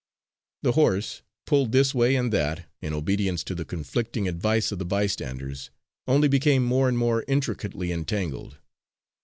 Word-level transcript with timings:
The 0.63 0.71
horse, 0.71 1.21
pulled 1.45 1.73
this 1.73 1.93
way 1.93 2.15
and 2.15 2.33
that, 2.33 2.65
in 2.81 2.91
obedience 2.91 3.43
to 3.43 3.53
the 3.53 3.63
conflicting 3.65 4.27
advice 4.27 4.71
of 4.71 4.79
the 4.79 4.83
bystanders, 4.85 5.69
only 6.07 6.27
became 6.27 6.65
more 6.65 6.89
and 6.89 6.97
more 6.97 7.23
intricately 7.27 7.91
entangled. 7.91 8.57